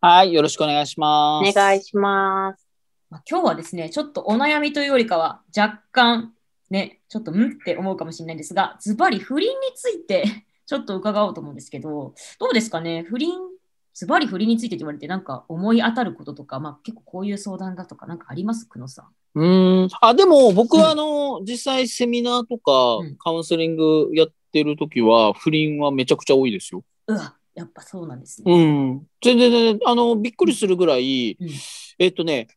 [0.00, 1.50] はい、よろしくお願いします。
[1.50, 2.66] お願いします。
[3.10, 6.32] まあ今日はですね、ちょっとお悩みというよりかは、若干、
[6.70, 10.24] ね、ちょっとんって思うかもしれないんですが、ズバリ不倫について
[10.66, 13.32] ちょっと伺おうと思うんですけど、どうですかね、不倫、
[13.94, 18.68] ズバリ不倫についてって言われて、なんか思い当たることとか、まあ結構こういう相談だとか、なんかあります？
[18.68, 19.06] 久野さん。
[19.40, 19.88] うーん。
[20.02, 26.84] あ、でも僕うんはあの、実際セミナーとかうんカウンセリングやってる時は、不倫はめちゃくちゃ多いですよ。
[27.06, 28.52] うわ、やっぱそうなんですね。
[28.52, 29.06] うん。
[29.22, 31.48] 全然全然、あの、びっくりするぐらい、うん
[31.98, 32.48] えっとね、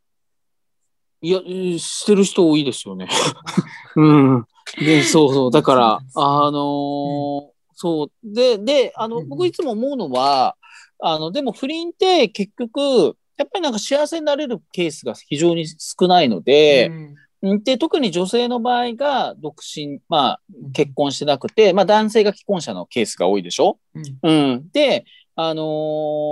[1.22, 3.08] いや、えーしてる人多いですよね。
[3.96, 4.46] うん。
[4.78, 5.52] で、そうそう。
[5.52, 8.12] だから、あのーそう。
[8.22, 10.58] で、で、あの、うんうん僕いつも思うのは、
[11.02, 20.42] あの、でも不倫って結局、やっぱりなんか幸せになれるケースが非常に少ないので、うんうんで、特に女性の場合が独身、まあ、
[20.74, 23.80] 結婚してなくて、まあ、男性が既婚者のケースが多いでしょ？
[23.96, 24.30] うん。
[24.30, 24.70] うん。
[24.72, 25.62] で、あの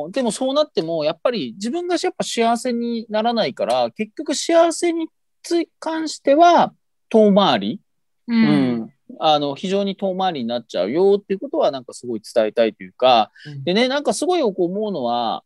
[0.09, 5.07] ーでもそうなっても、やっぱり自分がやっぱ幸せにならないから、結局幸せに
[5.43, 6.73] つ関しては
[7.09, 7.81] 遠回り、
[8.27, 13.31] ううん、んあの、非常に遠回りになっちゃうよっていうことはなんかすごい伝えたいというか、
[13.63, 15.43] でね、なんかすごい思うのは、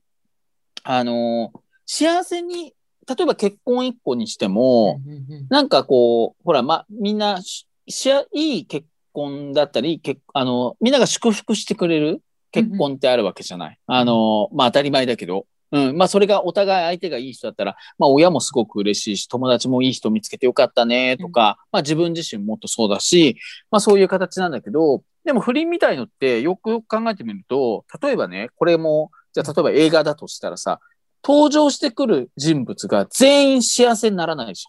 [0.84, 2.74] あのー幸せに、
[3.08, 5.02] 例えば結婚一個にしても、
[5.50, 12.22] なんかこう、ほら、ま、みんなし、しあいい結婚だったり、結あの、みんなが祝福してくれる
[12.52, 13.80] 結婚ってあるわけじゃない。
[13.88, 15.46] あの、まあ当たり前だけど。
[15.72, 15.98] うん。
[15.98, 23.38] まあそれがお互い相手がいい人だったら、まあ親もすごく嬉しいし、友達もいい人見つけてよかったねとか、まあ自分自身もっとそうだし、
[23.72, 30.80] まあそういう形なんだけど、でも不倫みたいのってよくよく考えてみると、例えばね、これも、じゃあ例えば映画だとしたらさ、
[31.24, 34.66] 登場してくる人物が全員幸せにならないじ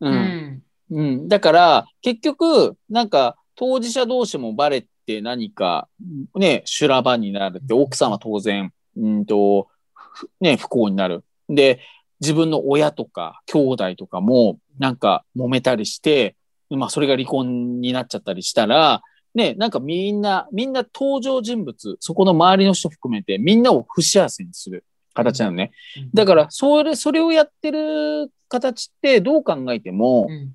[0.00, 0.12] ゃん。
[0.12, 1.28] うんうん。
[1.28, 5.88] だから、結局、なんか、当事者同士もバレて何か、
[6.34, 11.24] ね、修羅場になるって、奥さんは当然、うんと、ふね、不幸になる。
[11.48, 11.80] で、
[12.20, 16.36] 自分の親とか、兄弟とかも、なんか、揉めたりして、
[16.70, 19.02] まあ、それが離婚になっちゃったりしたら、
[19.34, 24.84] ね、なんかみんな、みんな登場人物、そこの周りの人含めて、みんなを不幸せにする
[25.16, 25.72] 形なのね。
[26.14, 30.52] だから、それ、それをやってる形って、どう考えてもう、ん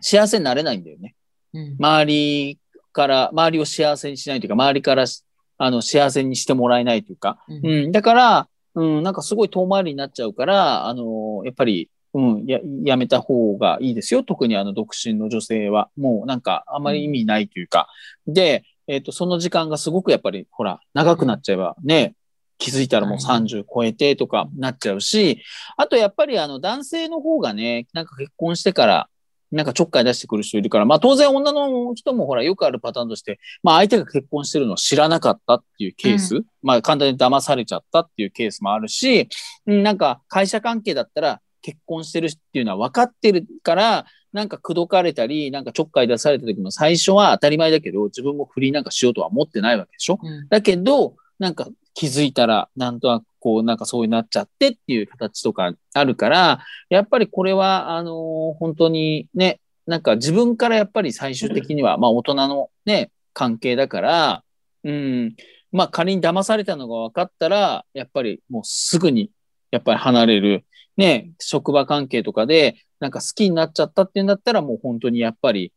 [0.00, 1.16] 幸せになれないんだよね。
[1.52, 2.58] うん周り
[2.92, 5.24] から、周りを幸せにしないというか、周りからし、
[5.58, 14.22] あの、幸せにしてもらえないというか、うんうん、だから、うん、なんかすごい遠回りになっちゃうから、あの、やっぱり、うん、や、やめた方がいいですよ。
[14.22, 15.90] 特にあの、独身の女性は。
[15.96, 17.88] もうなんか、あまり意味ないというか。
[18.26, 22.14] で、えっ、と、その時間がすごくやっぱり、ほら、長くなっちゃえばね、
[22.58, 23.40] 気づいたらもうはい。
[23.42, 25.42] 30超えてとかなっちゃうし、
[25.76, 29.08] あとやっぱりあの、男性の方がね、なんか結婚してから、
[29.50, 39.28] なんかちょっかい出してくる人いるから、まあ当然女の人もほらよくあるパターンとして、まあ相手が結婚してるのを知らなかったっていうケース、まあ簡単に騙されちゃったっていうケースもあるし、
[39.66, 50.18] うんなんか会社関係だったら結婚してるっていうのは分かってるから、なんか口説かれたり、なんかちょっかい出された時も最初は当たり前だけど、自分も不倫なんかしようとは思ってないわけでしょ。
[50.22, 50.48] うん。
[50.48, 64.44] だけど、なんか気づいたら、なんとなくこう、なんかそうになっちゃってっていう形とかあるから、やっぱりこれは、あの本当にね、なんか自分からやっぱり最終的には、まあ大人のね、関係だから、
[64.84, 65.36] うん、
[65.72, 69.30] まあ仮に騙されたのが分かったら、やっぱりもうすぐに、
[69.70, 70.64] やっぱり離れる。
[70.96, 75.72] ね、職場関係とかで、なんか好きになっちゃったっていうんだったら、もう本当にやっぱり、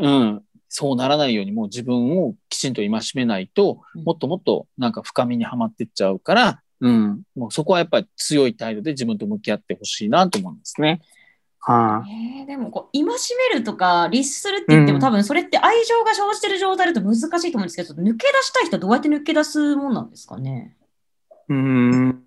[0.00, 4.04] うん、そうならないようにもう自分をきちんと戒めないと、うん。
[4.04, 11.00] もっともっとなんか深みにはまってっちゃうから、うん、もうそこはやっぱり強い態度で自分と向き合ってほしいなと思うんですね。
[11.60, 15.00] はい、えーでもこう戒めるとか律するって言っても、うん。
[15.00, 20.76] 多分それって愛情が生じてる状態だと難しいと思うんですけど抜け出したい人はどうやって抜け出すもんなんですかね？
[21.48, 22.22] うん。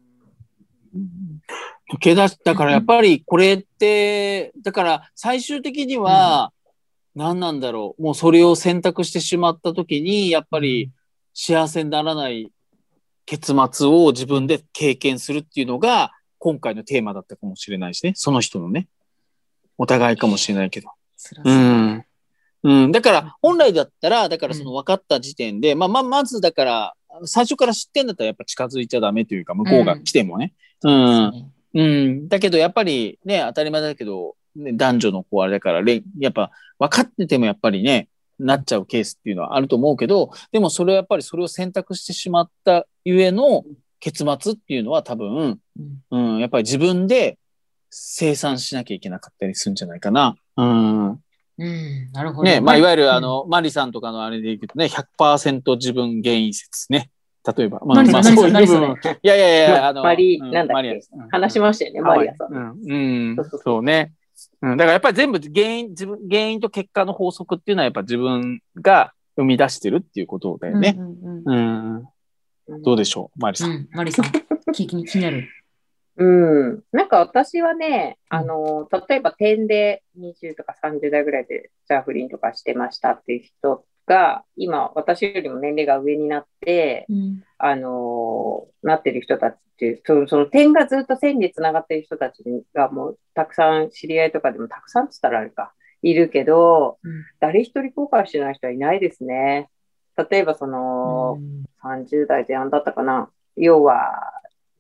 [1.94, 6.52] 抜け出したからやっぱりこれって、だから最終的には
[7.20, 8.02] 何なんだろう。
[8.02, 10.90] もうそれを選択してしまった時に、やっぱり
[11.34, 12.50] 幸せにならない
[13.26, 18.14] 結末を自分で経験するっていうのが今回のテーマだったかもしれないしね。
[18.16, 18.88] その人のね。
[19.78, 20.90] お互いかもしれないけど。
[21.44, 22.06] ううん。
[22.64, 22.92] うん。
[22.94, 26.94] だから、本来だったら、だからその分かった時点で、まあまあ、まずだから、
[27.26, 30.54] 最初から知ってんだったらやっぱ近づいちゃダメというか、向こうが来てもね。
[30.84, 31.52] うん。
[31.74, 32.30] うん。
[32.30, 38.10] だけど、やっぱりね、当たり前だけど、ね、男女のこうあれだから、れやっぱ分かっててもやっぱりね、
[38.40, 43.64] なっちゃうケースっていうのはあると思うけど、でもそれはやっぱりそれを選択してしまったゆえの
[44.00, 45.60] 結末っていうのは多分、
[46.12, 47.38] うんうん、やっぱり自分で
[47.90, 50.36] 生産しなきゃいけなかったりするんじゃないかな。
[50.58, 51.10] うん。
[51.12, 52.44] うん、なるほど。
[52.44, 57.12] ね、まあ、いわゆうんる、あの、マリさんとかのあれでいくとね、100%自分原因説ね。
[57.58, 57.82] 例えば。
[57.86, 58.96] まあ、まあ、そういう部分。
[59.22, 62.54] いやいやいや、あの、マリうんなんだっけん話しましたよね、マリアさん。
[62.54, 63.38] うん。
[63.64, 64.14] そうね。
[64.62, 64.78] うん。
[64.78, 70.96] だからやっぱり全部原因、自分、原因と結果の法則っていうのはやっぱ自分が生み出してるっていうことだよね。
[70.98, 72.10] うんうんうん
[72.68, 72.82] うん。
[72.84, 73.72] どうでしょう、マリさん。
[73.72, 74.26] うん、マリさん、
[74.74, 75.48] 気に気になる。
[76.18, 76.84] うん。
[76.92, 97.26] なんか私はね、うんあの、例えば点で20とか30代ぐらいで、じゃあ不倫とかしてましたっていう人が、今、私よりも年齢が上になって、うんあのなってる人たちって、そのその点がずっと線につながってる人たちがもうたくさん知り合いとかでもたくさんっつったらあれか、いるけど、うん。
[97.40, 99.70] 誰一人後悔してない人はいないですね。
[100.30, 101.40] 例えばその、
[101.84, 103.30] 30代前半だったかな。
[103.56, 104.32] 要は、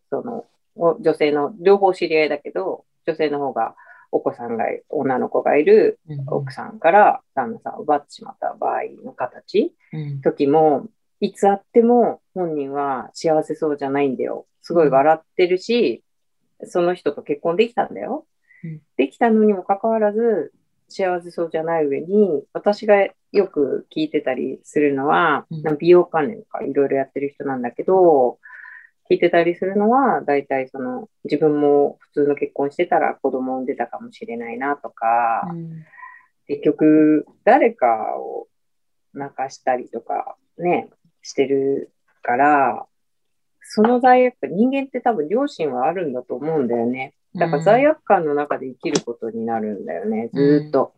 [0.09, 3.75] その、お女性の、両方知り合いだけど、女性の方が
[4.11, 6.23] お子さんが、女の子がいるうん。
[6.27, 10.21] 奥さんから旦那さんを奪ってしまった場合の形、うん。
[10.21, 10.87] 時も、
[11.19, 14.45] いつあっても本人は幸せそうじゃないんだよ。
[14.62, 16.04] すごい笑ってるし、
[16.63, 18.25] その人と結婚できたんだよ。
[18.63, 20.51] うんできたのにもかかわらず、
[20.89, 28.39] 幸せそうじゃない上に、私がよく聞いてたりするのは、うん美容関連とかいろいろやってる人なんだけど、
[29.10, 35.86] 聞いてたりするのは、大体その、自分も普通の結婚してたら子供産んでたかもしれないなとか、うん
[36.48, 38.48] 結局、誰かを
[39.13, 40.89] 泣かしたりとかね、
[41.21, 42.86] してるから、
[43.62, 47.13] その罪悪感、人間って多分良心はあるんだと思うんだよね。
[47.36, 50.94] だから罪悪感の中で生きることになるんだよね、ずーっと。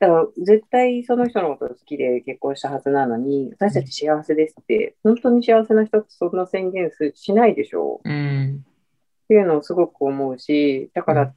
[0.00, 8.00] だから絶対その人のこと好きで結婚したはずなのに、私たち幸せですって、本当に幸せな人ってそんな宣言すしないでしょ。
[8.04, 8.64] うん。
[8.64, 11.34] っていうのをすごく思うし、だから、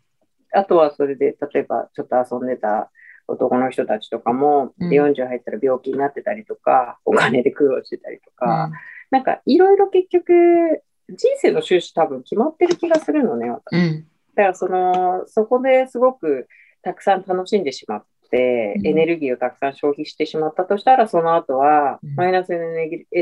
[0.53, 2.91] あとはそれで、例えばちょっと遊んでた
[3.31, 4.89] 男の人たちとかも、うん。
[4.89, 8.71] で40入ったら病気になってたりとか、お金で苦労してたりとか、
[9.09, 13.75] なんかいろいろ結局、人生の収支多分決まってる気がするのね、私。
[13.75, 14.07] うん。
[14.35, 16.47] だからその、そこですごく
[16.81, 18.87] たくさん楽しんでしまって、うん。
[18.87, 22.15] エネルギーをたくさん消費してしまったとしたら、その後はうん。
[22.15, 22.57] マイナスエ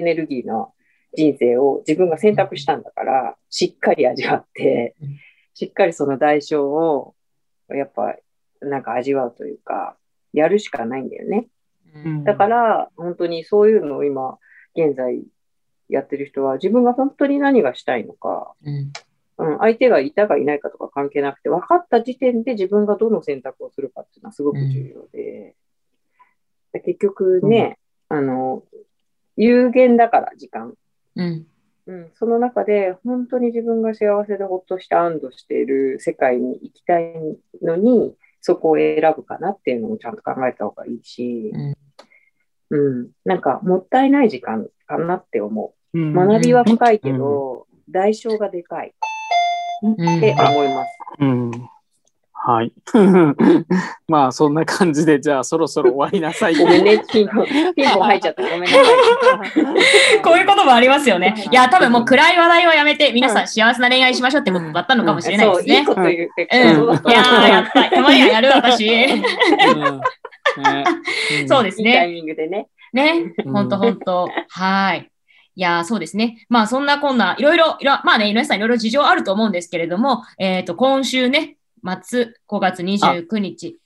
[0.01, 0.73] ネルギーの
[1.13, 5.17] 人生を自分が選択したんだから、しっかり味わってうん、
[5.53, 7.15] しっかりその代償を、
[7.69, 8.15] やっぱ、
[8.61, 9.95] なんか味わうというか、
[10.33, 11.47] やるしかないんだよね。
[11.93, 12.23] うん。
[12.23, 14.37] だから、本当にそういうのを今、
[14.75, 15.23] 現在
[15.87, 18.91] やってる人は、自分が本当に何がしたいのか、うん。
[19.39, 25.55] うん、相手がいたかいないかとか関係なくて、分かった時点で自分がどの選択をするかっていうのはすごく重要で、
[26.73, 27.79] で結局ね、
[28.09, 28.63] あの、
[29.37, 30.73] 有限だから、時間。
[31.15, 31.47] うん。
[31.87, 37.15] うん、その中で本当に自分が幸せでほっとして安堵している世界に行きたい
[37.63, 41.51] のに、そこを選ぶかなっていうのもちゃんと考えた方がいいし、
[42.69, 45.99] うん、なんかもったいない時間かなって思う。
[45.99, 50.89] うん学びは深いけど、代償がでかいって思います。
[51.19, 51.51] うん。
[52.41, 52.71] はい。
[54.07, 56.55] まあ、そんな感じで、じゃあ、そろそろ終わりなさい。
[56.55, 58.43] ごめんね、ピンポン、ピンポン入っちゃった。
[58.43, 60.21] ごめんなさい。
[60.23, 61.35] こういうこともありますよね。
[61.51, 65.85] いや、多分もう暗い話題はやめて、皆さん幸せな恋愛しましょうってことだったのかもしれないですそう、いいね。
[65.85, 67.11] こと言って、うん。
[67.11, 67.89] いやー、やった。
[67.89, 68.87] たまにはやる、私。
[68.87, 70.01] うん
[70.63, 70.83] ね
[71.47, 71.89] そうですね。
[71.91, 72.67] いいタイミングでね。
[72.93, 73.33] ね。
[73.45, 74.29] うんほんとほんと。
[74.47, 75.11] はい。
[75.55, 76.45] いやー、そうですね。
[76.47, 83.77] まあ、そんなこんな、いろいろ、いろまあね、皆さんいろいろ事情あると思うんですけれども、えっ、と、今週ね、末、5月29日。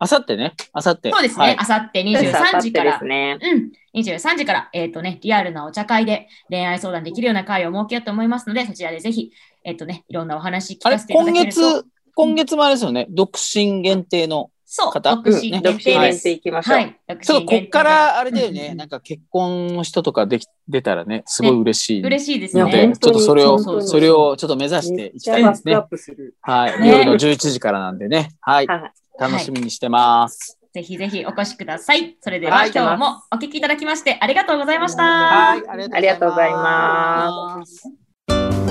[0.00, 0.54] あさってね。
[0.72, 1.10] あさって。
[1.10, 3.38] そうですはい、ねあさって23時からね。
[3.42, 9.32] うん、23時から、えっ、とね、リアルなお茶会で恋愛相談できるような会を設けようと思いますので、そちらでぜひ、
[9.64, 11.82] えっ、とね、いろんなお話聞かせていただ今けると。
[11.82, 13.06] 月、今月もあれですよね。
[13.10, 14.50] 独身限定の。
[14.70, 16.76] そう、方独身ね独身限限定でいきましょう。
[16.76, 18.74] はい、独ちょっとこっから、あれだようんうんね。
[18.74, 22.02] なんか結婚の人とかでき出たらね、すごい嬉しい。
[22.02, 22.92] 嬉しいですね。
[23.00, 25.88] ちょっとそれを、それをちょっと目指していきたいですねバックアッ。
[25.88, 26.36] プする。
[26.42, 26.80] はい。
[26.82, 28.32] ね夜の11時からなんでね。
[28.42, 28.66] はい。
[28.66, 28.92] はい。
[29.18, 30.58] 楽しみにしてます。
[30.74, 32.18] ぜひぜひお越しください。
[32.20, 35.02] それでは、はい今日もお聞きいただきましてありがとうございました。
[35.02, 35.66] はい。
[35.66, 37.74] あありがとうございます。
[37.74, 38.67] す。